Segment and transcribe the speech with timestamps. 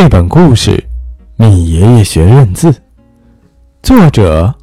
[0.00, 0.70] 绘本故事
[1.34, 2.70] 《米爷爷学认字》，
[3.82, 4.54] 作者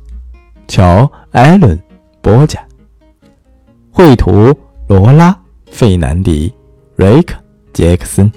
[0.66, 1.78] 乔·艾伦·
[2.22, 2.58] 波加，
[3.92, 5.34] 绘图罗拉·
[5.70, 6.54] 费南迪、
[6.96, 7.36] 瑞克·
[7.74, 8.32] 杰克森，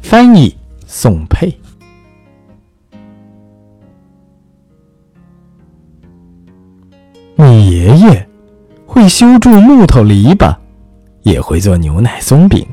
[0.00, 0.56] 翻译
[0.86, 1.54] 宋佩。
[7.34, 8.28] 米爷爷
[8.86, 10.56] 会修筑木头篱笆，
[11.24, 12.66] 也会做牛奶松饼，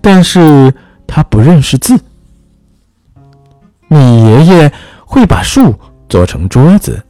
[0.00, 0.74] 但是。
[1.10, 1.98] 他不认识字。
[3.88, 4.72] 米爷爷
[5.04, 5.74] 会把树
[6.08, 7.02] 做成桌子，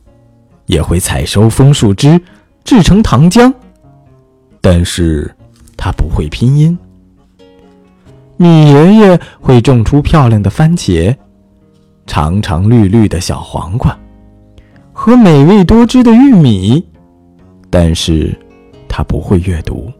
[0.66, 2.20] 也会采收枫树枝
[2.64, 3.52] 制成糖浆，
[4.60, 5.34] 但是
[5.76, 6.78] 他不会拼音。
[8.36, 11.14] 米爷爷会种出漂亮的番茄、
[12.06, 13.96] 长长绿绿的小黄瓜
[14.92, 16.86] 和美味多汁的玉米，
[17.68, 18.36] 但是
[18.88, 19.90] 他不会阅读。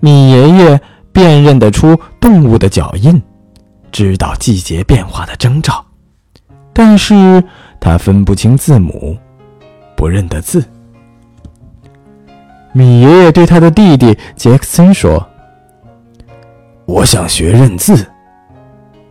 [0.00, 0.80] 米爷爷。
[1.14, 3.22] 辨认得出动物的脚印，
[3.92, 5.84] 知道季节变化的征兆，
[6.72, 7.44] 但是
[7.78, 9.16] 他分不清字母，
[9.96, 10.64] 不认得字。
[12.72, 15.24] 米爷爷对他的弟弟杰克森说
[16.86, 18.06] ：“我想学认字。”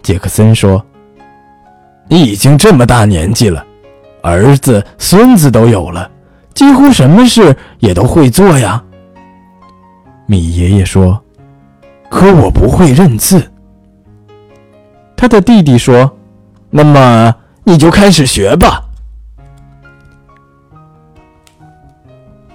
[0.02, 0.84] 杰克森说
[2.10, 3.64] ：“你已经这么大年纪了，
[4.24, 6.10] 儿子、孙子都有了，
[6.56, 8.84] 几乎什么事也都会做呀。”
[10.26, 11.22] 米爷爷说。
[12.10, 13.51] 可我不会认字。
[15.22, 16.12] 他的弟弟说
[16.72, 17.32] ：“那么
[17.64, 18.84] 你就开始学吧。”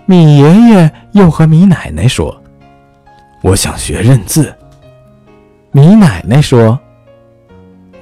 [0.05, 2.37] 米爷爷又和米奶奶说
[3.41, 4.53] ：“我想学认字。”
[5.71, 6.77] 米奶奶说：“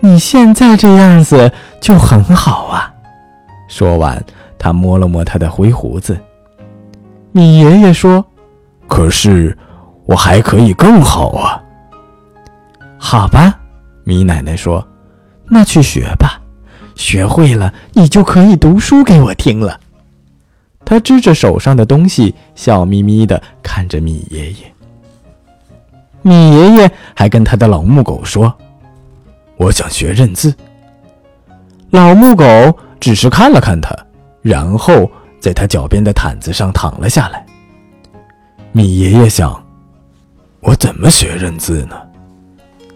[0.00, 2.90] 你现在这样子就很好啊。”
[3.68, 4.24] 说完，
[4.58, 6.18] 他摸了摸他的灰胡子。
[7.32, 8.24] 米爷爷说
[8.88, 9.54] ：“可是。”
[10.06, 11.62] 我还可以更好啊！
[12.98, 13.58] 好吧，
[14.04, 14.86] 米奶奶说
[15.48, 16.40] ：“那去学吧，
[16.94, 19.80] 学会了，你就可以读书给我听了。”
[20.84, 24.74] 他支着手上的东西，笑眯眯的看着米爷爷。
[26.22, 28.54] 米爷爷还跟他的老木狗说
[29.56, 30.54] ：“我想学认字。”
[31.90, 32.44] 老木狗
[33.00, 33.96] 只是看了看他，
[34.42, 35.10] 然后
[35.40, 37.44] 在他脚边的毯子上躺了下来。
[38.72, 39.58] 米爷爷想。
[40.60, 41.96] 我怎么学认字呢？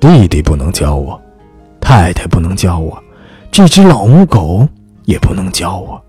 [0.01, 1.21] 弟弟不能教我，
[1.81, 3.03] 太太不能教我，
[3.51, 4.67] 这只老母狗
[5.05, 6.01] 也不能教我。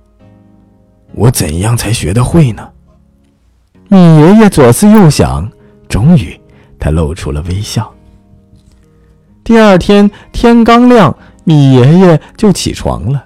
[1.14, 2.70] 我怎样才学得会呢？
[3.88, 5.50] 米爷爷左思右想，
[5.88, 6.40] 终于
[6.80, 7.92] 他露出了微笑。
[9.44, 13.26] 第二天天刚亮，米爷爷就起床了。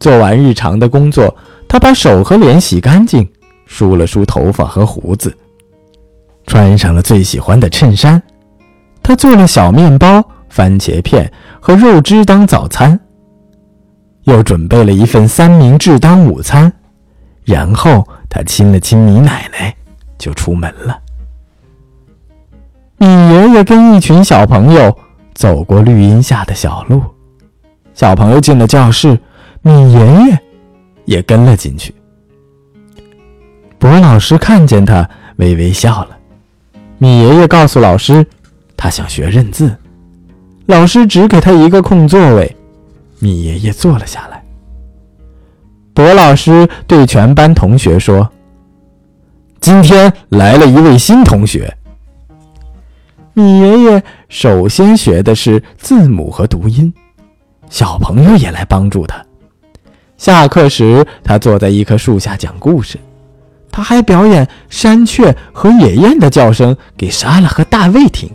[0.00, 1.36] 做完日常的工作，
[1.68, 3.28] 他把手和脸洗干净，
[3.66, 5.36] 梳了梳头发和胡子。
[6.46, 8.22] 穿上了最喜欢的衬衫，
[9.08, 13.00] 他做了小面包、番茄片和肉汁当早餐，
[14.24, 16.70] 又准备了一份三明治当午餐，
[17.42, 19.74] 然后他亲了亲米奶奶，
[20.18, 21.00] 就出门了。
[22.98, 24.94] 米爷爷跟一群小朋友
[25.32, 27.02] 走过绿荫下的小路，
[27.94, 29.18] 小朋友进了教室，
[29.62, 30.38] 米爷爷
[31.06, 31.94] 也跟了进去。
[33.78, 36.18] 博老师看见他，微微笑了。
[36.98, 38.26] 米爷爷告诉老师，
[38.78, 39.76] 他想学认字。
[40.66, 42.56] 老师只给他一个空座位，
[43.18, 44.42] 米爷爷坐了下来。
[45.92, 48.30] 博老师对全班同学说
[49.60, 51.76] ：“今天来了一位新同学。”
[53.34, 56.92] 米爷爷首先学的是字母和读音，
[57.68, 59.24] 小朋友也来帮助他。
[60.16, 62.98] 下课时，他坐在一棵树下讲故事。
[63.70, 68.28] 他还表演山雀和野雁的叫声给莎拉和大卫听。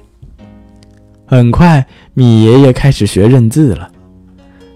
[1.34, 1.84] 很快，
[2.14, 3.90] 米爷爷开始学认字了。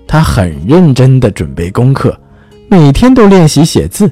[0.08, 2.20] 他很认真地准备功课，
[2.68, 4.12] 每天都练习写字。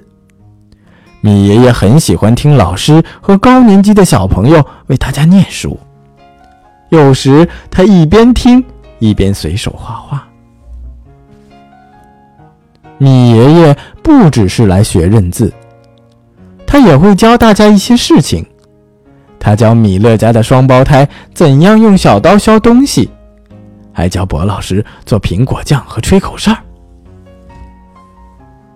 [1.21, 5.75] 米爷爷很喜欢听老师和高年级的小朋友为大家念书。
[6.89, 8.63] 有时，他一边听
[8.99, 10.27] 一边随手画画。
[12.99, 15.51] 米爷爷不只是来学认字。
[16.67, 18.45] 他也会教大家一些事情，
[19.45, 23.07] 他教米勒家的双胞胎怎样用小刀削东西，
[23.93, 26.51] 还教博老师做苹果酱和吹口哨。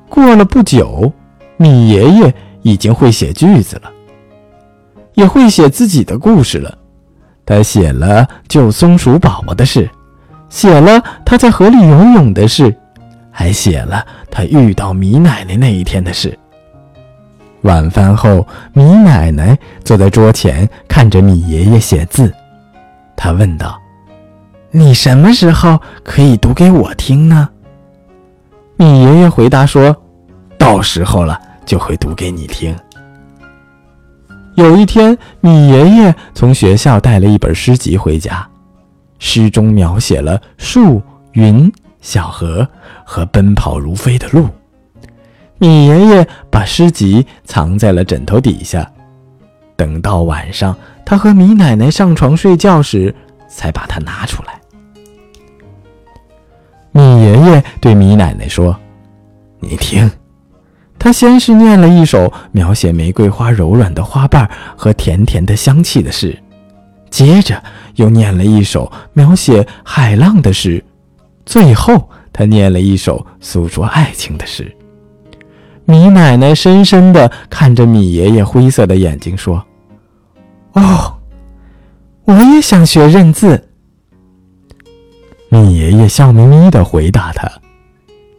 [0.07, 1.11] 过了不久，
[1.57, 2.31] 米爷爷
[2.61, 3.91] 已经会写句子了，
[5.15, 6.77] 也会写自己的故事了。
[7.47, 9.89] 他写了救松鼠宝宝的事，
[10.49, 12.71] 写了他在河里游泳的事，
[13.31, 16.37] 还写了他遇到米奶奶那一天的事。
[17.63, 22.33] 晚饭后，米奶奶坐在桌前看着米爷爷写字。
[23.15, 23.77] 她问道
[24.71, 27.49] ：“你什么时候可以读给我听呢？”
[28.77, 29.95] 米爷爷回答说
[30.57, 32.75] ：“到时候了就会读给你听。”
[34.55, 38.47] 有一天，米爷爷从学校带了一本诗集回家，
[39.17, 41.01] 诗中描写了树、
[41.33, 41.71] 云、
[42.01, 42.67] 小河
[43.05, 44.47] 和奔跑如飞的鹿。
[45.59, 48.89] 米爷爷把诗集藏在了枕头底下，
[49.75, 50.75] 等到晚上，
[51.05, 53.13] 他和米奶奶上床睡觉时，
[53.49, 54.59] 才把它拿出来。
[56.91, 58.75] 米爷爷对米奶奶说
[59.59, 60.09] ：“你听。”
[60.97, 66.37] 他先是念了一首描写玫瑰花柔软的花瓣和甜甜的香气的诗，
[67.09, 67.61] 接着
[67.95, 70.83] 又念了一首描写海浪的诗，
[71.45, 74.73] 最后他念了一首诉说爱情的诗。
[75.89, 79.65] 米奶奶深深地看着米爷爷灰色的眼睛，说
[80.73, 81.17] ：“哦，
[82.25, 83.67] 我也想学认字。”
[85.49, 87.51] 米爷爷笑眯眯地回答他：“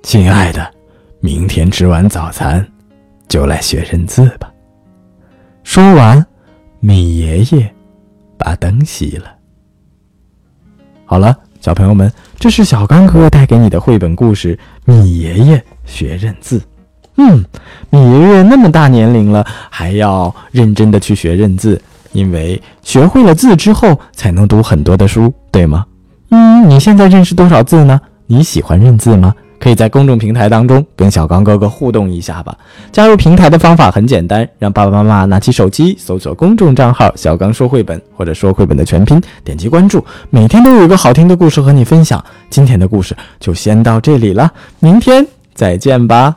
[0.01, 0.65] 亲爱的。”
[1.19, 2.65] 明天吃完早餐，
[3.27, 4.49] 就来学认字吧。
[5.65, 6.25] 说完，
[6.79, 7.75] 米爷爷
[8.39, 9.25] 把灯熄了。
[11.05, 16.59] 好了，小朋友们，这是小刚哥带给你的绘本故事《米爷爷学认字》。
[17.17, 17.45] 嗯，
[17.91, 21.81] 米爷爷那么大年龄了，还要认真的去学认字，
[22.13, 25.85] 因为学会了字之后，才能读很多的书，对吗？
[26.31, 28.01] 嗯，你现在认识多少字呢？
[28.27, 29.35] 你喜欢认字吗？
[29.59, 32.57] 可以在公众平台当中跟小刚哥哥互动一下吧。
[32.91, 42.25] 加入平台的方法很简单，让爸爸妈妈拿起手机搜索公众账号“小刚说绘本”或者“说绘本”的全拼，点击关注，每天都有一个好听的故事和你分享。
[42.49, 46.35] 今天的故事就先到这里了，明天再见吧。